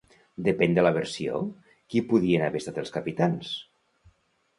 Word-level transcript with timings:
Depèn 0.45 0.71
de 0.77 0.83
la 0.85 0.91
versió, 0.95 1.41
qui 1.93 2.01
podien 2.13 2.45
haver 2.47 2.63
estat 2.63 2.81
els 2.85 2.95
capitans? 2.97 3.53